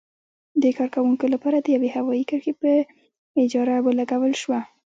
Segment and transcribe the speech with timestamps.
[0.61, 2.71] د کارکوونکو لپاره د یوې هوايي کرښې په
[3.43, 4.59] اجاره ولګول شوه.